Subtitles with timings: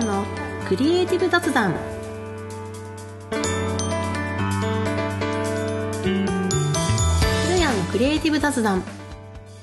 [0.00, 0.24] ンの
[0.68, 1.74] クリエイティブ雑談。
[3.30, 3.46] 古
[7.58, 8.82] 谷のクリエイティブ雑談。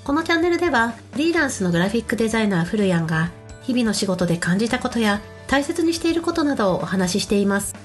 [0.04, 3.32] このチャンネルではフリーランスのグラフィックデザイナー古谷が
[3.64, 7.76] 日々の仕事で感じたことや大切にしていることなどをお話ししています。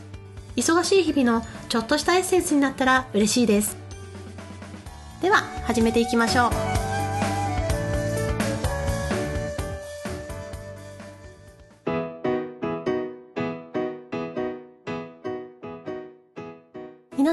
[0.55, 3.77] 忙しい日々のちょっとしたエッセンスになったら嬉しいです。
[5.23, 6.72] では始めていきましょう。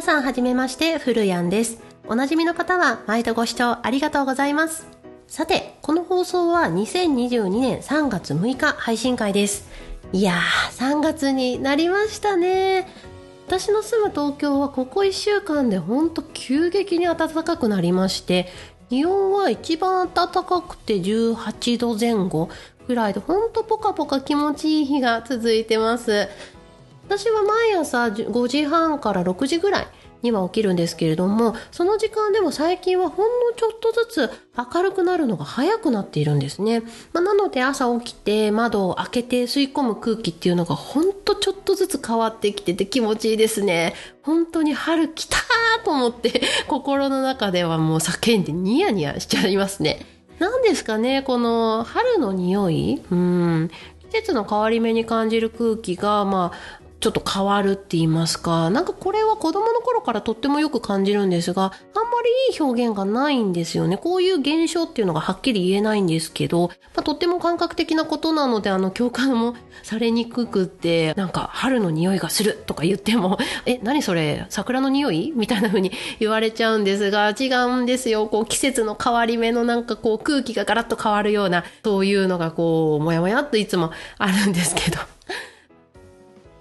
[0.10, 1.84] さんはじめまして古谷です。
[2.08, 4.88] おなじみの方は毎度ご視聴ありがとうございます。
[5.28, 9.70] さてこの放送は2022年3月6日配信会です。
[10.12, 12.88] いやー3月になりましたね。
[13.46, 18.48] 私の住む東京はここ1週間でほんと急激に暖かくなりまして
[18.90, 22.50] 気温は一番暖かくて18度前後
[22.88, 26.28] ぐらいでほんとポカポカ気持ちいい日が続いてます。
[27.06, 29.88] 私は毎朝5時半から6時ぐらい
[30.22, 34.30] には起きるんですけれどもその時間でも最近はほんのちょっとずつ
[34.74, 36.82] 明るくなるのが早くなっているんですね、
[37.14, 43.94] まあ、なので朝起きて窓を開けて吸い込む空気っていうのがほんとちょっとずつ変わってきてて気持ちいいですね。
[44.24, 50.06] 本当に春来たーと思って 心の中ではもう叫んでニヤニヤしちゃいますね。
[50.40, 53.72] 何ですかねこの春の匂いうん。
[54.10, 61.72] 季節の変わり目に感じる空気がまあちょっと変わるって言いますか、なんかこれは子供の頃からとってもよく感じるんですが、あんま
[62.22, 63.98] りいい表現がないんですよね。
[63.98, 74.46] こういう現象っていうのがはっきり言えないんですけど、まあ、とっても感覚的なことなので、あの、共感もされにくくって、なんか春の匂いがするとか言っても、 え、何それ？
[74.50, 75.32] 桜の匂い？
[75.34, 78.28] みたいな風に言われちゃうんですが、違うんですよ。
[78.28, 84.98] こう季節の変わり目のなんかこう空気がガラッと変わるような、そういうのがこう、もやもやっといつもあるんですけど。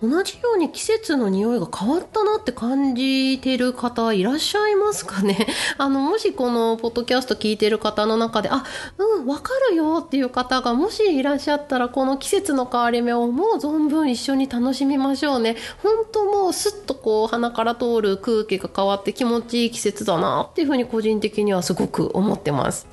[0.00, 5.48] 同じように季節の匂いが変わったなって感じてる方いらっしゃいますかね？
[5.76, 8.64] あの、もしこのポッドキャスト聞いてる方の中で、あ、
[8.96, 15.56] うん、わかるよっていう方がもしいらっしゃったら、この季節の変わり目をもう存分一緒に楽しみましょうね。
[15.82, 22.86] 本当もうスッとこう鼻から通る空気が変わって気持ちいい季節だなっていうふうに個人的にはすごく思ってます。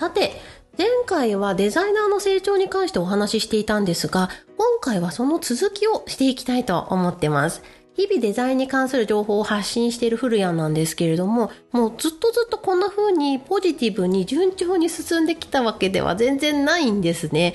[0.00, 0.32] さて、
[0.78, 7.62] 前回はデザイナーの成長に関してお話ししていたんですが、今回はその続きをしていきたいと思ってます。
[7.94, 17.54] 日々デザインに関する情報を発信している古谷なんですけれども、もうずっとずっとこんな風にポジティブに順調に進んできたわけでは全然ないんですね。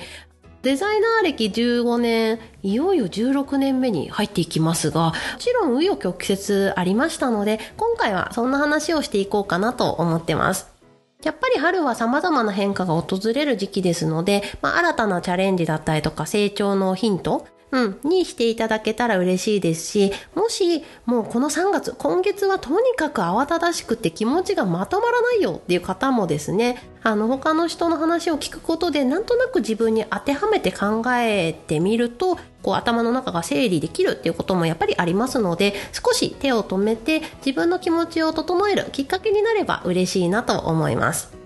[0.62, 10.77] デザイナー歴15年、いよいよ16年目に入っていきますが、もちろん紆余曲折ありましたので、今回はそんな話をしていこうかなと思ってます。
[11.24, 41.37] やっぱり春は様々な変化が訪れる時期ですので、まあ、新たなチャレンジだったりとか成長のヒントうん、にしていただけたら嬉しいですし、もし、もうこの3月、今月はとにかく慌ただしくて気持ちがまとまらないよっていう方もですね、あの、他の人の話を聞くことで、なんとなく自分に当てはめて考えてみると、こう頭の中が整理できるっていうこともやっぱりありますので、少し手を止めて自分の気持ちを整えるきっかけになれば嬉しいなと思います。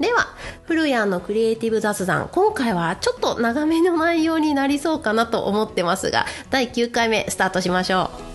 [0.00, 0.26] では、
[0.64, 8.34] 古谷のクリエイティブ雑談、今回はちょっと長めの内容になりそうかなと思ってますが、第9回目スタートしましょう。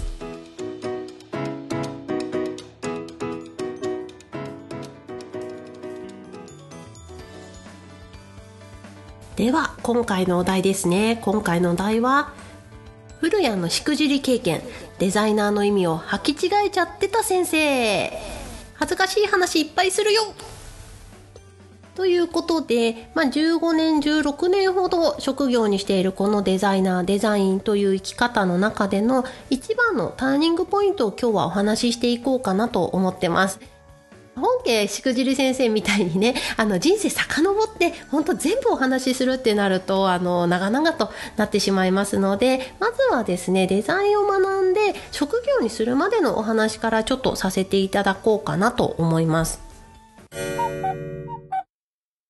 [9.36, 11.20] では、今回のお題ですね。
[11.22, 12.32] 今回のお題は、
[13.20, 14.62] 古谷のしくじり経験、
[14.98, 18.14] デザイナーの意味を履き違えちゃってた先生。
[18.76, 20.22] 恥ずかしい話いっぱいするよ
[22.00, 33.60] ということで、まあ、15年、16年ほど職業にしているこのデザイナー、デザインという生き方の中での一番のターニングポイントを今日はお話ししていこうかなと思ってます。
[34.38, 49.68] 本家しくじり先生みたいにね、あの人生遡って本当全部お話しするってなると、あの、長々となってしまいますので、まずはですね、デザインを学んで職業にするまでのお話からちょっとさせていただこうかなと思います。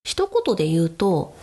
[0.04, 1.36] 一言で言うと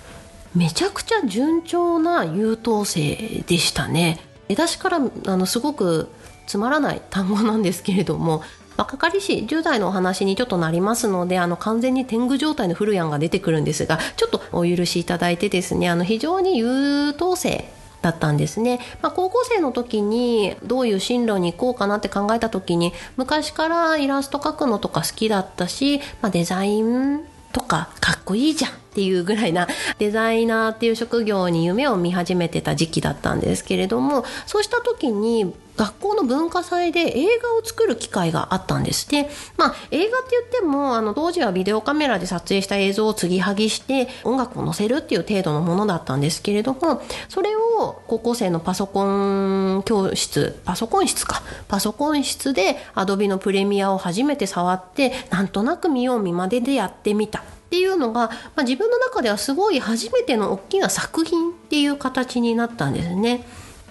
[0.55, 3.17] めちゃくちゃ順調な優等生
[3.47, 4.21] でしたね。
[4.49, 6.09] 出だしからあのすごく
[6.47, 8.43] つまらない単語なんですけれども
[8.77, 17.69] 若かりし10代のお話にちょっとなりますのであの完全に天狗状態の古谷が出てくるんですがちょっとお許しいただいてですねあの非常に優等生
[18.03, 39.09] だったんですね、まあ、高校生の時にどういう進路に行こうかなって考えた時に昔からイラスト描くのとか好きだったし、まあ、デザインとかかっこいいじゃんっていうぐらいな デザイナーっていう職業に夢を見始めてた時期だったんですけれどもそうした時に学校の文化祭で映画を作る機会があったんです。
[39.09, 51.43] で、まあ、映画って言ってもあの当時はビデオカメラで撮影した映像を継ぎはぎして音楽を載せるっていう程度のものだったんですけれどもそれを高校生のパソコン教室パソコン室か。
[51.69, 57.41] パソコン室でアドビのプレミアを初めて触ってなんとなく見よう見まででやってみた。
[57.67, 63.45] っていうのが、まあ、自分の中ではすごい初めての大きな作品っていう形になったんですね。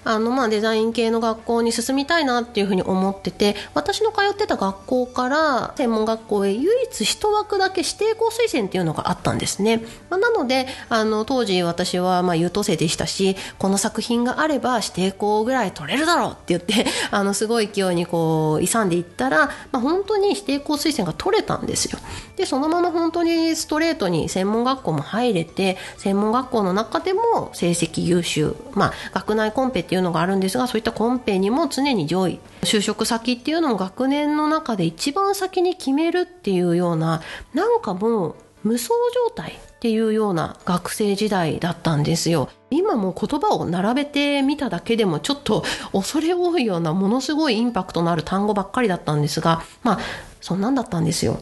[0.06, 22.00] あのまあデザイン系の学校に進みたいなっていうふうに思ってて私の通ってた学校から専門学校へ唯一一枠だけ指定校推薦っていうのがあったんですね、まあ、なのであの当時私はまあ優等生でしたしこの作品があれば指定校ぐらい取れるだろうって言って あのすごい勢いにこう勇んでいったら、まあ、本当に指定校推薦が取れたんですよ。
[22.36, 37.22] でそのまま本当にストレートに専門学校も入れて専門学校の中でも成績優秀まあ学内コンペっていうていうのがあるんですがそういったコンペにも常に上位就職先っていうのも学年の中で一番先に決めるっていうような
[37.54, 38.90] なんかもう無双
[39.30, 42.50] 状態っていうような学生時代だったんですよ。
[42.72, 45.64] 今も言葉を並べてみただけでもちょっと
[45.94, 50.00] 恐れ多いようなものすごいインパクトのある単語ばっかりだったんですがまあ
[50.42, 51.42] そんなんだったんですよ。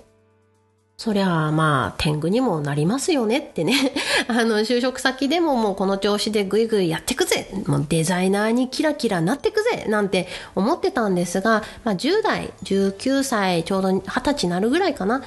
[0.97, 3.73] そりゃあまあ天狗にもなりますよねってね。
[4.29, 7.49] あの就職先でももうこの調子でぐいぐいやってくぜ。
[7.65, 9.85] もうデザイナーにキラキラなってくぜ。
[9.89, 15.17] なんて思ってたんですが、まあ、10代19歳ちょうど20歳になるぐらいかな。
[15.17, 15.21] っ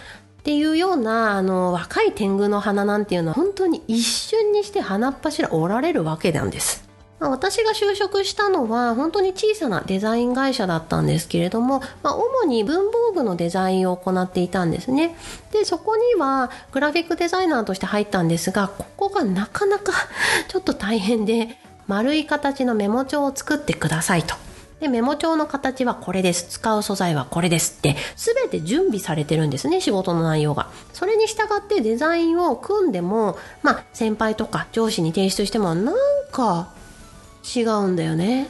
[0.45, 6.89] ていうようなあの若い天狗の花なんていうのは本当に一瞬にして花っ柱おられるわけなんです。
[7.19, 15.17] 私が就職したのは本当に小さなデザイン会社だったんですけれども、まあ、主に文房具のデザインを行っていたんですね
[15.51, 19.93] でそこにはグラフィックデザイナーとして入ったんですがここがなかなか
[20.49, 24.35] ちょっと大変で丸い形のメモ帳を作ってくださいと
[24.81, 26.49] で、メモ帳の形はこれです。
[26.51, 30.69] 使う素材はこれですって、すべて準備されてるんですね、仕事の内容が。
[30.93, 35.95] それに従ってデザインを組んでも、まあ、先輩とか上司に提出しても、なん
[36.31, 36.75] か、
[37.55, 38.47] 違うんだよねっ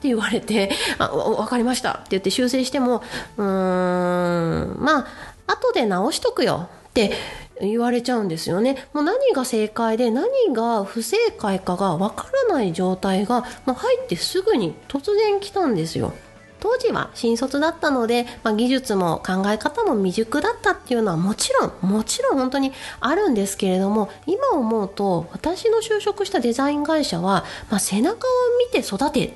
[0.00, 3.02] て言われて「あ分かりました」って言って修正しても
[3.36, 5.06] うーんまあ
[5.46, 7.12] 後で直しとくよって
[7.60, 8.86] 言われちゃうんですよね。
[8.92, 16.12] もう何が正解で何が不正解かがわからない状態が、まあ、入ってすぐに突然来たんですよ。
[16.60, 29.32] 当時は新卒だったので、まあ、技術も考え方も未熟だったっていうのはもちろんもちろん本当にあるんですけれども今思うと私の就職したデザイン会社は、まあ、背中を見て育てっ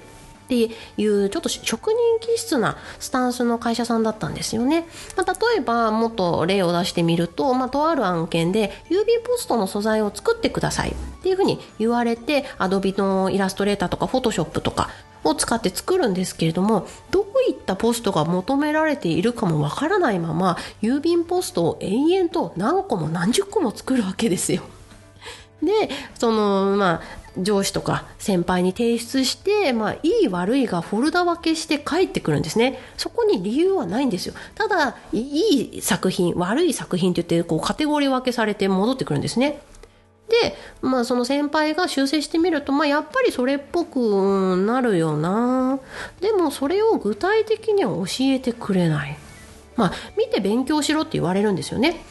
[0.48, 4.84] ていうちょっと職人気質なスタンスの会社さんだったんですよね。
[5.16, 14.90] まあ、例えばもっと例を出してみると、まあ、とある案件で郵便ポストの素材を作ってくださいっていうふうに言われて Adobe のイラストレーターとか Photoshop とか
[15.24, 24.62] を使って作るんですけれどもどういったポストが求められているかもわからないまま郵便ポストを延々と何個も何十個も作るわけですよ。
[25.62, 32.78] でそのまあ上司とか先輩に提出して、まあ、いい悪いがフォルダ分けして帰ってくるんですね。
[32.96, 34.34] そこに理由はないんですよ。
[34.54, 39.62] ただ、いい作品、悪い作品って言って、こう、カテゴリー分けされて戻ってくるんですね。
[40.28, 45.78] で、まあその先輩が修正してみると、まあやっぱりそれっぽくなるよな。
[46.20, 49.18] でもそれを具体的には教えてくれない。
[49.76, 52.02] まあ見て勉強しろって言われるんですよね。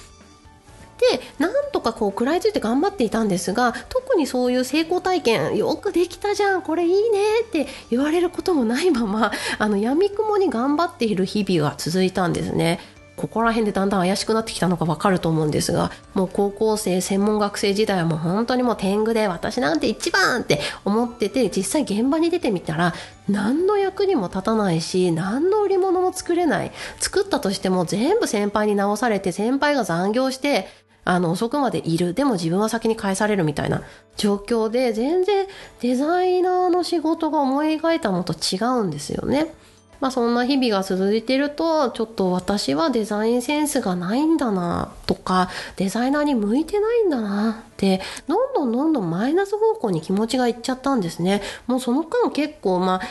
[1.12, 12.80] でなんとかこう食らいついて頑張っていたんですが特にそういう成功体験よくできたじゃんこれいいねって言われることもないままあの闇雲に頑張っている日々が続いたんですね。
[13.22, 22.96] ここら辺でだんだん怪しくなってきたのがわかると思うんですがもう高校生専門学生時代はもう本当にもう天狗で私なんて一番って思ってて実際現場に出てみたら
[23.30, 26.72] 何の役にも立たないし何の売り物も作れない。
[27.00, 30.68] 作ったとしても全部先輩に直されて先輩が残業して
[31.04, 32.14] あの遅くまでいる。
[32.14, 33.84] でも自分は先に返されるみたいな。
[34.18, 35.48] 状況で全然
[35.82, 39.54] デザイナーの仕事が思い描いたのと違うんですよね。
[40.02, 51.42] まあそんな日々が続いてると、ちょっと私はデザインセンスがないんだなとか、デザイナーに向いてないんだなって、どんどんどんどんマイナス方向に気持ちがいっちゃったんですね。
[51.68, 53.02] もうその間結構まあ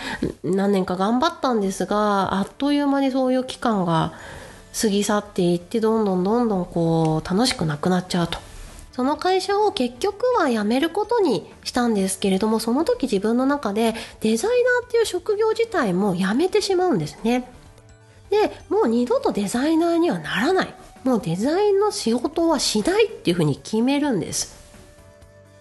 [0.43, 4.13] 何年か頑張ったんですが、あっという間にそういう期間が
[4.79, 8.50] 過ぎ去っていって、どんどんどんどんこう楽しくなくなっちゃうと。
[9.01, 17.51] その会社を結局は辞めることにしたんですけれども、その時自分の中でデザイナーっていう職業自体も辞めてしまうんですね。
[18.29, 20.75] で、もう二度とデザイナーにはならない。
[21.03, 24.60] もうデザインの仕事はしないっていうふうに決めるんです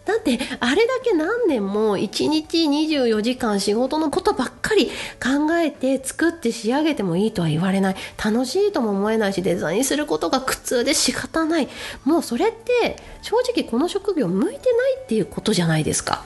[0.10, 4.88] だってあれだけ何年も1日24時間仕事のことばっかり
[5.22, 7.96] 考えて作って仕上げてもいいとは言われない。
[8.18, 11.68] 楽しいとも思えないしデザインすることが苦痛で仕方ない。
[12.06, 16.24] もうそれって正直この職業向いてないっていうことじゃないですか。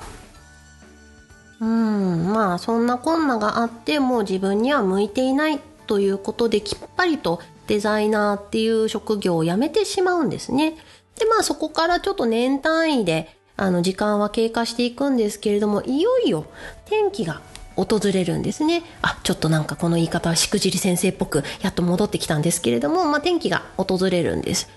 [1.60, 10.78] うんまあそんなこんながあってもう自分には向いていないということできっぱりとデザイナーっていう職業を辞めてしまうんですね。
[11.20, 16.45] でまあそこからちょっと年単位であの時間は経過していくんですけれどもいよいよ
[16.88, 17.41] 転機が
[17.75, 18.83] 訪れるんですね。
[19.01, 24.69] あちょっとなんかこの言い方はしくじり先生っぽくやっと戻ってきたんですけれども、まあ、転機が訪れるんです。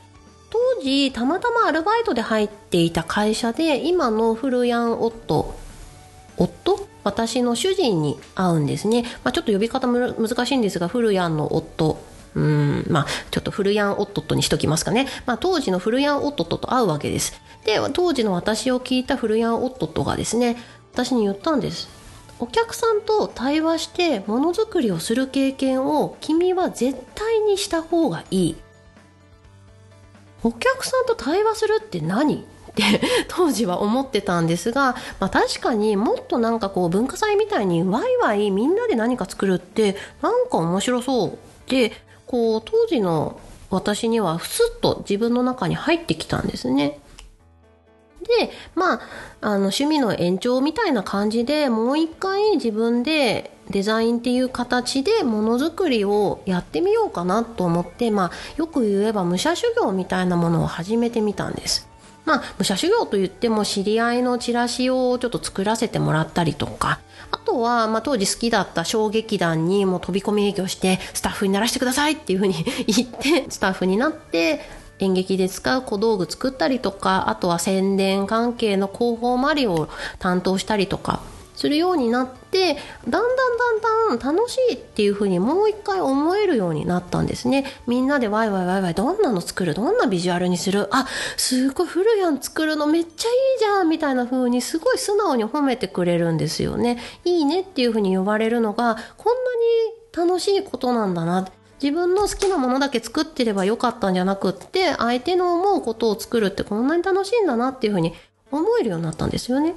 [0.50, 5.54] 当時たまたまアルバイトで入っていた会社で今のフルヤン夫
[6.36, 6.86] 夫？
[7.04, 12.02] 私の主人に会うんですね、まあ、ちょっと呼び方難しいんですがフルヤンの夫
[12.36, 17.40] うんまあちょっとフルヤン・オットットにしときますかね、まあ、当時のフルヤン・オットットと会うわけです。
[17.64, 20.56] で当時の私を聞いたフルヤン・オットットがですね
[20.92, 21.88] 私に言ったんです。
[22.38, 28.56] お客さんと対話してものづくりをする経験を君は絶対にした方がいい。
[30.42, 32.34] お客さんと対話するって何？
[32.34, 41.92] って当時は思ってたんですが、まあ、確かにもっとなんかこう文化祭みたいにワイワイみんなで何か作るってなんか面白そうって
[42.26, 43.40] こう当時の
[43.70, 46.98] 私にはふすっと自分の中に入ってきたんですね。
[48.22, 49.00] でまあ
[49.40, 61.85] あの趣味の延長みたいな感じでもう一回自分でデザインっていう形でものづくりをやってみようかなと思ってまあよく言えば武者修行みたいなものを始めてみたんです。
[62.26, 72.54] まあ、武者修行といっても知り合いのチラシをちょっと作らせてもらったりとか、あとは、まあ、当時好きだった小劇団にも飛び込み営業してスタッフにならしてくださいっていうふうに
[72.86, 74.60] 言って スタッフになって
[74.98, 81.20] 演劇で使う小道具作ったりとかあとは宣伝関係の広報マリを担当したりとか。
[81.56, 83.36] するようになってだんだん
[83.80, 87.64] だんだん楽しいっていうふうにもう一回思えるようになったんですね。
[87.86, 89.74] みんなでワイワイワイワイどんなの作る？
[89.74, 90.88] どんなビジュアルにする？
[90.92, 96.98] あすごいフルヤン作るのめっちゃいいじゃんみたいな風にすごい素直に褒めてくれるんですよね。
[97.24, 99.34] いいねっていうふうに呼ばれるのがこん
[100.14, 101.48] なに楽しいことなんだな。
[101.82, 108.14] 自分の好きなものだけ作ってればよかったんじゃなくって相手の思うことを作るってこんなに楽しいんだなっていうふうに
[108.50, 109.74] 思えるようになったんですよね。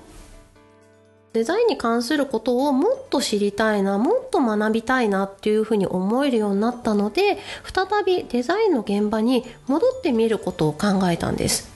[1.34, 11.72] デザインに関することをもっと知りたいなもっと学びたいなっていうふうに思えるようになったので再びデザインの現場に戻ってみることを考えたんです。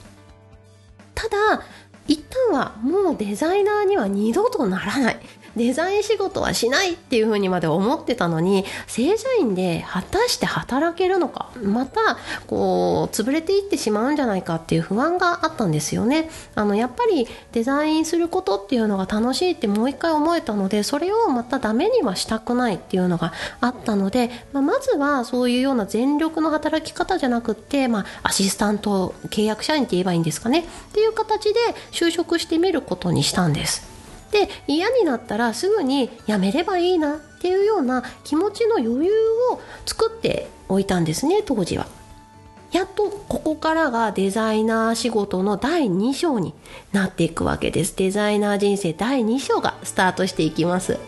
[1.14, 1.62] ただ
[2.08, 5.20] 一旦はもうデザイナーには二度とならない。
[5.56, 33.93] デザイン仕事はしないっていうふうにまで思ってたのに正社員で果たして働けるのかまたこう潰れていってしまうんじゃないかっていう不安があったんですよねあのやっぱりデザインすることっていうのが楽しいってもう一回思えたのでそれをまたダメにはしたくないっていうのがあったので、まあ、まずはそういうような全力の働き方じゃなくって、まあ、アシスタント契約社員って言えばいいんですかねっていう形で就職してみることにしたんです。
[34.34, 39.12] で嫌になったらすぐにやめればいいなっていうような気持ちの余裕
[39.52, 41.86] を作っておいたんですね当時は。
[42.72, 46.52] やっとここからがデザイナー仕事の第2章に
[46.90, 47.96] なっていくわけです。
[47.96, 50.98] デザイナー人生第2章がスタートしていきます。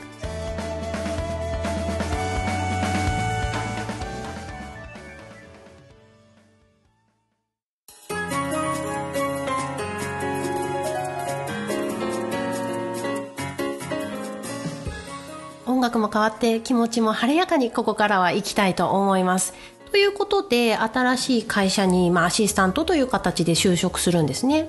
[16.16, 19.52] 変わって気持ちも晴れやかにここからは行きたいと思います。
[19.90, 24.66] ということで新しい会社に、まあ、アシスタントという形で就職するんですね。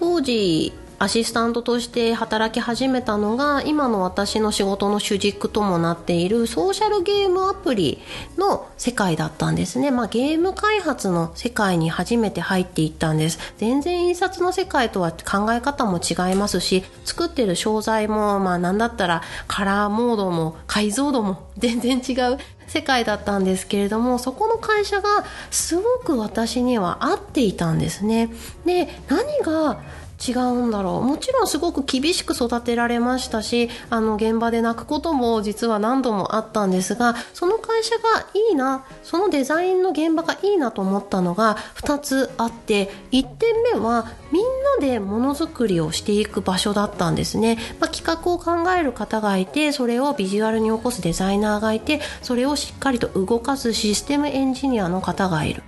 [0.00, 8.00] 当時アシスタントとして働き始めたのが今の私の仕事の主軸ともなっているソーシャルゲームアプリ
[8.36, 9.92] の世界だったんですね。
[9.92, 13.38] まあ、ゲーム開発の世界に初めて入っていったんです。
[13.58, 28.30] 全然印刷の世界とは考え方も違いますし作ってる商材もまあなんだったらカラーモードも解像度も全然違う世界だったんですけれどもそこの会社がすごく私には合っていたんですね。
[28.64, 29.80] で何が
[30.26, 31.02] 違うんだろう。
[31.02, 44.42] もちろんすごく厳しく育てられましたしあの現場で泣くことも実は何度もあったんですがその会社がいいなそのデザインの現場がいいなと思ったのが2つあって1点目はみん
[44.80, 55.62] なでものづくりをしていく場所だったんですね、まあ、企画を考える方がいてそれをビジュアルに起こすデザイナーがいてそれをしっかりと動かすシステムエンジニアの方がいる。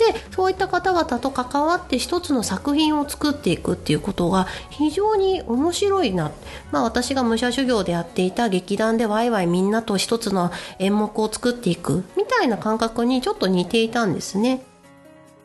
[0.00, 6.32] でそういった方々と関わって一つの作品を作っていくっていうことが非常に面白いな、
[6.72, 14.64] まあ、私が武者修行でやっていた劇団でワイワイみんなと一つの演目を作っていくみたいな感覚にちょっと似ていたんですね。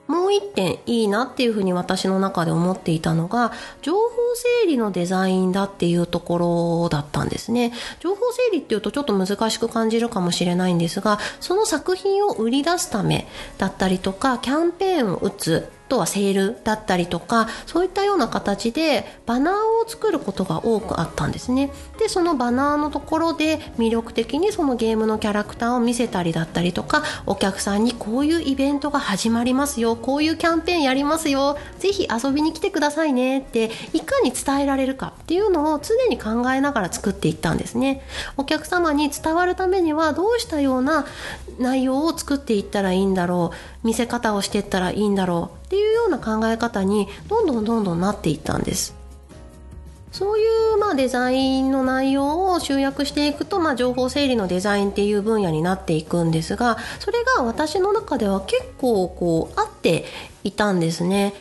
[0.07, 3.99] もう一点いいなっていうふうに私の中で思っていたのが情報
[4.35, 6.37] 整理のデザインだっていうとこ
[6.83, 7.73] ろだったんですね。
[7.99, 21.71] 情報整理っていうとちょっと難しく感じるかもしれないんですがその作品を売り出すためだったりとかキャンペーンを打つとはセールだったりとかそういったような形でバナーを作ることが多くあったんですね。
[21.99, 38.01] でそのバナーのところで魅力的にそのゲームのキャラクターを見せたりだったりとかお客さんにこういうイベントが始まりますよこういうキャンペーンやりますよぜひ遊びに来てくださいねっていかに伝えられるかっていうのを常に考えながら作っていったんですね。
[38.37, 41.05] お客様に伝わるためにはどうしたような
[41.59, 43.51] 内容を作っていったらいいんだろ
[43.83, 48.95] う見せ方をしていったらいいんだろうっていうような考え方にどんどんどんどんなっていったんです
[50.11, 60.05] そういうまあデザインの内容を集約していくと、まあ、情報整理のデザインっていう分野になっていくんですがそれが私の中では結構こう合って
[60.45, 61.33] いたんですね。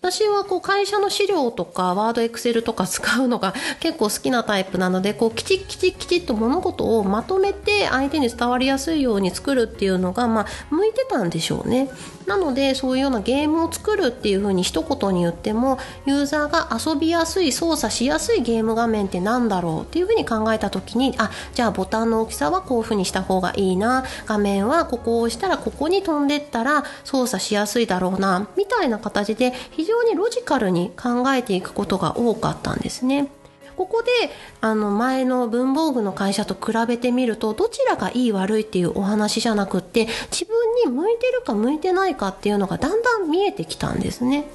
[0.00, 11.90] 私はこう会社の資料とかワードエクセルとか使うのが 結構好きなタイプなのでこうきちっきちっきちっと物事をまとめて相手に伝わりやすいように作るっていうのがまあ向いてたんでしょうね。
[12.28, 33.37] なのでそういうようなゲームを作るっていう風に一言に言ってもユーザーが遊びやすい操作しやすいゲーム画面って何だろうっていう風に考えた時にあじゃあボタンの大きさはこういう風にした方がいいな画面はここを押したらここに飛んでったら操作しやすいだろうなみたいな形で非常にロジカルに考えていくことが多かったんですね。
[33.78, 34.10] ここで
[34.60, 44.46] あの前の文房具の会社と比べてみるとどちらがいい悪いっていうお話じゃなくって自分に向いてるか向いてないかっていうのがだんだん見えてきたんですね。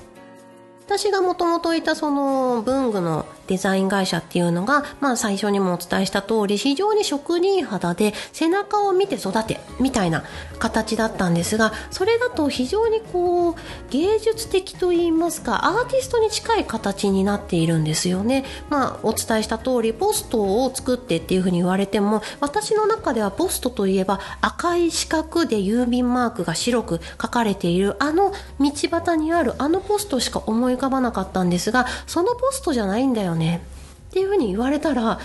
[0.86, 10.24] 私がもともといたその文具のデザイン会社っていうのが、まあ最初にもお伝えした通り、非常に職人肌で背中を見て育て、みたいな
[10.60, 13.56] 形だったんですが、それだと非常にこう、
[13.90, 18.46] 芸術的と言いますか、アーティストに近い形になっているんですよね。
[18.70, 33.62] まあお伝えした通り、ポストを作ってっていうふうに言われても、私の中ではポストといえば赤い四角で郵便マークが白く書かれている、あの道端にあるあのポストしか思い浮かばなかったんですが、そのポストじゃないんだよね
[34.14, 35.20] っていうふうに言われたら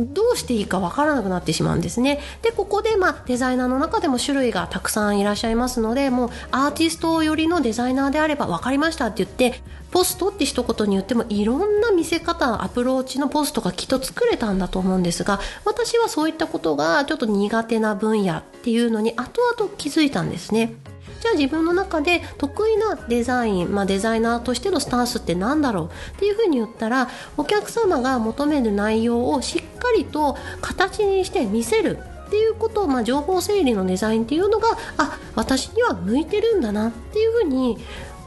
[0.00, 9.62] どうしていいかわからなくなってしまうんですねでここでまあデザイナーの中でも種類がたくさんいらっしゃいますのでもうアーティスト寄りのデザイナーであれば分かりましたって言って
[9.92, 20.74] ポストって一言に言ってもいろんな見せ方アプローチのポストがきっと作れたんだと思うんですが私はそういったことがちょっと苦手な分野っていうのに後々気づいたんですね。
[21.22, 25.86] じゃあ自分の中で得意なデザイン、まあ、デザイナーとしてのスタンスって何だろう？
[26.16, 31.98] っていうふうに言ったらお客様が求める内容をしっかりと形にして見せる。
[32.26, 36.88] っていうことをまあ、情報整理のデザインっていうのがあ私には向いてるんだな。
[36.88, 37.78] っていうふうに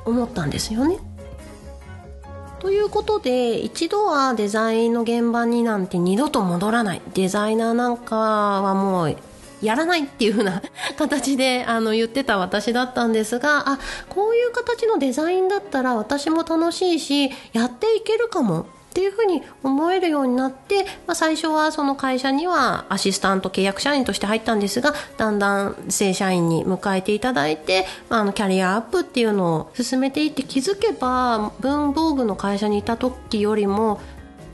[0.06, 1.00] 思ったんですよね。
[2.60, 7.02] ということで一度はデザインの現場になんて二度と戻らない。
[7.14, 9.18] デザイナーなんかはもう
[9.66, 10.62] やらないっていう風な
[10.98, 34.00] 形であの言ってた私だったんですがあこういう形のデザインだったら私も楽しいしやっていけるかもっていうふうに思えるようになって、まあ、最初はその会社にはアシスタント契約社員として入ったんですがだんだん正社員に迎えていただいて、まあ、あのキャリアアップっていうのを進めていって気づけば文房具の会社にいた時よりも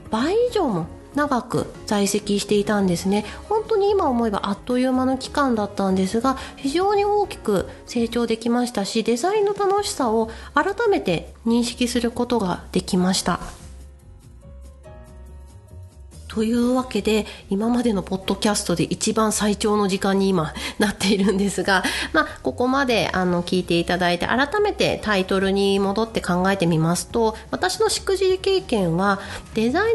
[0.10, 3.26] 倍以上も長く在籍していたんですね。
[3.50, 13.61] 本当に今思えばあっという間の期間だったんですが非常に大きく成長できましたしデザインの楽しさを改めて認識することができました。
[16.32, 29.20] というわけで今までのポッドキャストで一番最長の時間に今なっているんですが、 まあ、ここまであの聞いていただいて改めてタイトルに戻って考えてみますと私のしくじり経験は
[29.56, 29.94] デザイ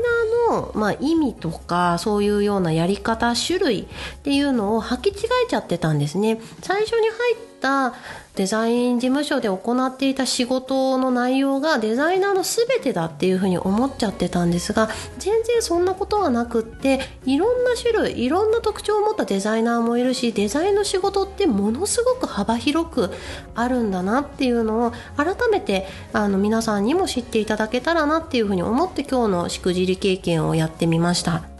[0.50, 3.86] ナーの、まあ、意味とかそういうようなやり方種類っ
[4.18, 5.12] ていうのを履き違
[5.46, 6.38] えちゃってたんですね。
[6.60, 7.94] 最初に入った
[8.36, 23.10] デザイン事務所で行っていた仕事の内容がデザイナーの全てだっていうふうに思っちゃってたんですが全然そんなことはなくっていろんな種類いろんな特徴を持ったデザイナーもいるしデザインの仕事ってものすごく幅広く
[23.54, 31.55] あるんだなっていうのを改めてあの皆さんにも知っていただけたらなっていうふうに思って今日のしくじり経験をやってみました。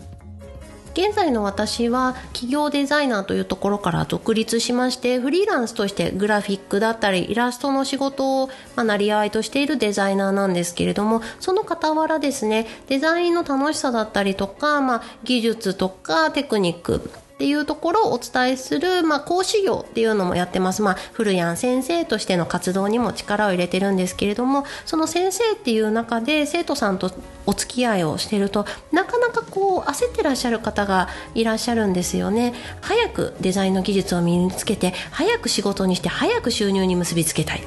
[0.97, 20.81] 現在の私は企業デザイナーというところから独立しましてフリーランスとしてグラフィックだったりイラストの仕事を、まあ、なり合いとしているデザイナーなんですけれどもその傍らですねデザインの楽しさだったりとか、まあ、技術とかテクニックっていうところをお伝えする、まあ、講師業っていうのもやってます。
[20.81, 27.12] まあ、古谷先生としての活動にも力を入れてるんですけれども、その先生っていう中で生徒さんと
[27.44, 32.55] お付き合いをしてると、なかなかこう、焦ってらっしゃる方がいらっしゃるんですよね。
[32.81, 37.62] 早くデザインの技術を身につけて、早く仕事にして、早く収入に結びつけたい。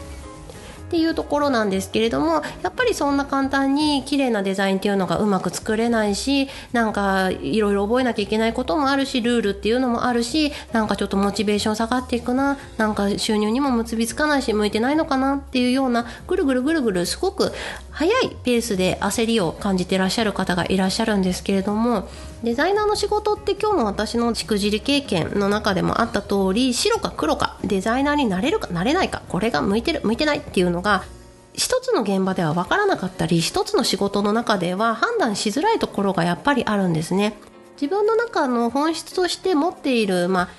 [0.90, 17.52] っていうところなんですけれどもやっぱりそんな簡単に綺麗なデザインっていうのがうまく作れないしなんかいろいろ覚えなきゃいけないこともあるしルールっていうのもあるしなんかちょっとモチベーション下がっていくななんか収入にも結びつかないし向いてないのかなっていうようなぐるぐるぐるぐるすごく
[17.92, 22.10] 速いペースで焦りを感じてらっしゃる方がいらっしゃるんですけれども
[22.44, 31.04] デザイナーの仕事って今日の私のしくじり経験の中でもあった通り白か黒かデザイナーになれるかなれないかこれが向いてる向いてないっていうのが
[31.54, 37.36] 一つの現場では分からなかったり一つの仕事の中では判断しづらいところがやっぱりあるんですね。
[37.82, 40.50] 自分の中の本質として持っている、まあ、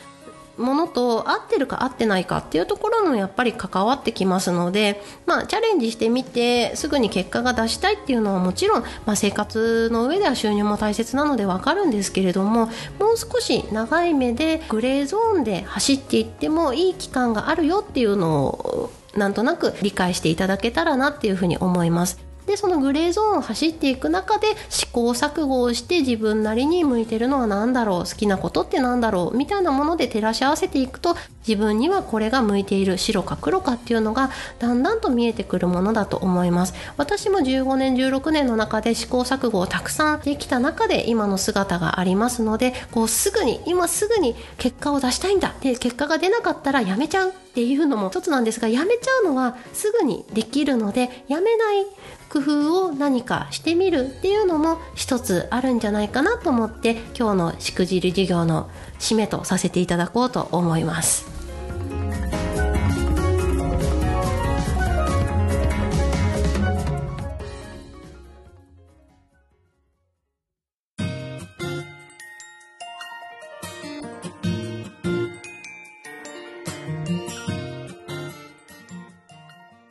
[0.61, 12.66] ものと合ってるか合ってないかっていうところもやっぱり関わってきますので、まあ、チャレンジしてみてすぐに結果が出したいっていうのはもちろん、まあ、生活の上では収入も大切なのでわかるんですけれども
[12.99, 22.30] もう少し長い目でグレーゾーンで走っていってもいい期間があるよっていうのをなんとなく理解していただけたらなっていうふうに思います。
[22.51, 31.15] でそのグレーゾーンを走っていく中で試行錯誤をして自分なりに向いてるのは何だろう好きなことって何だろうみたいなもので照らし合わせていくと
[31.47, 36.75] 自分にはこれが向いている白か黒かっていうのがだんだんと見えてくるものだと思います。
[36.97, 51.87] 私も15年16年の中で試行錯誤をたくさんできた中で今の姿がありますのでこうすぐに今すぐに結果を出したいんだで結果が出なかったらやめちゃうっていうのも一つなんですがやめちゃうのはすぐにできるのでやめない
[52.31, 61.29] 工夫を何かしてみるっていうのも一つあるんじゃないかなと思って今日のしくじり授業の締めとさせていただこうと思います。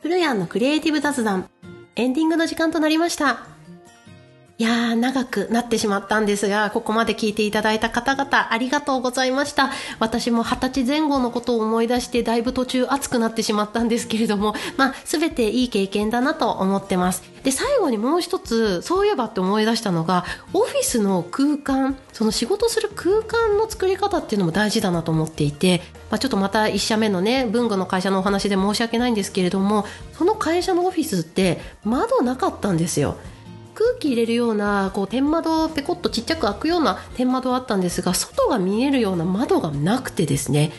[0.02, 1.48] 古谷のクリエイティブ雑談
[2.00, 3.59] エンディングの時間となりました。
[4.60, 9.70] いやー、長くなってしまったんですが、ここまで聞いていただいた方々、ありがとうございました。
[9.98, 17.22] 私も二十歳前後のことを思い出して、だいぶ途中熱くなってしまったんですけれども、まあ、すべていい経験だなと思ってます。
[17.42, 29.86] で、最後にもう一つ、そういえばって思い出したのが、オフィスの空間、その仕事する空間の作り方っていうのも大事だなと思っていて、まあ、ちょっとまた一社目のね、文具の会社のお話で申し訳ないんですけれども、
[30.18, 33.16] その会社のオフィスって窓なかったんですよ。
[33.80, 40.70] 空気入れるようなこう天窓ペコッとちっちゃく開くような天窓あったんですが外が見えるような窓がなくてですね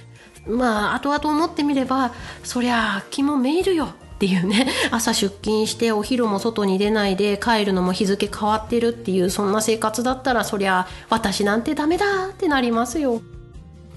[0.46, 13.20] まあ後々思ってみればそりゃ気もめいるよっていうね 朝出勤してお昼も外に出ないで帰るのも日付変わってるっていうそんな生活だったらそりゃ私なんてダメだってなりますよ。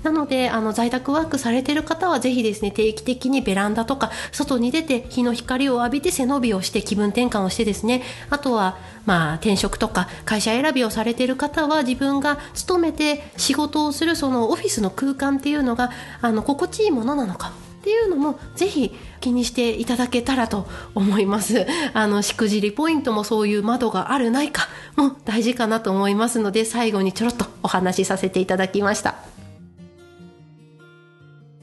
[0.05, 15.90] なのであの在宅ワークされてる方はぜひですね定期的にベランダとか外に出て日の光を浴びて背伸びをして気分転換をしてですねあとはまあ転職とか会社選びをされてる方は自分が勤めて仕事をするそのオフィスの空間っていうのが
[16.21, 21.67] あの心地いいものなのかっていうのもぜひ気にしていただけたらと思います。
[21.93, 29.34] あの、しくじりポイントもそういう窓があるないかも大事かなと思いますので最後にちょろっとお話しさせていただきました。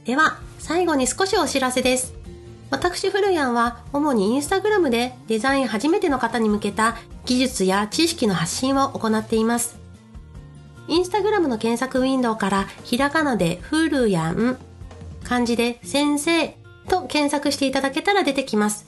[0.05, 2.13] では、最後に少しお知らせです。
[2.71, 9.77] 私、フルヤンは、主にインスタグラムでデザイン初めての方に向けた技術や知識の発信を行っています。
[10.87, 14.57] インスタグラムの検索ウィンドウから、ひらがなでフルやん、
[15.23, 16.57] 漢字で先生
[16.89, 18.87] と検索していただけたら出てきます。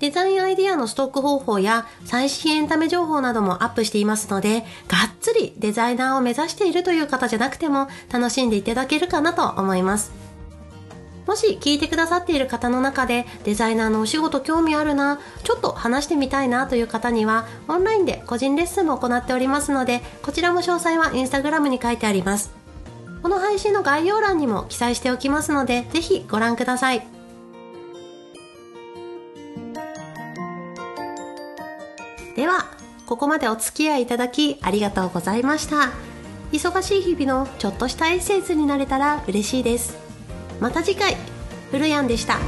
[0.00, 10.10] デザインアイディアのストック方法や最新エンタメ情報などもアップしていますので、がっつりデザイナーを目指しているという方じゃなくても楽しんでいただけるかなと思います。
[11.26, 22.52] もし聞いてくださっている方の中でデザイナーのお仕事興味あるな、ちょっと話してみたいなという方にはオンラインで個人レッスンも行っておりますので、こちらも詳細はインスタグラムに書いてあります。
[23.22, 27.19] この配信の概要欄にも記載しておきますので、ぜひご覧ください。
[32.40, 32.64] では、
[33.04, 36.10] ここまでお付き合いいただきありがとうございました。
[36.52, 39.96] 忙しい日々のちょっとしたエッセンスになれたら嬉しいです
[40.58, 41.16] また次回
[41.70, 42.38] ふるやんでした